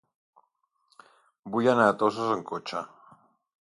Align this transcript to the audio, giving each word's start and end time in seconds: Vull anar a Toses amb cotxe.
Vull 1.57 1.71
anar 1.77 1.87
a 1.91 1.95
Toses 2.03 2.35
amb 2.39 2.47
cotxe. 2.53 2.87